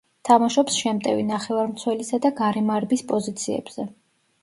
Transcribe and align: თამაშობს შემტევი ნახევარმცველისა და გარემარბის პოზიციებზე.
თამაშობს 0.27 0.77
შემტევი 0.83 1.27
ნახევარმცველისა 1.33 2.23
და 2.25 2.35
გარემარბის 2.43 3.09
პოზიციებზე. 3.15 3.91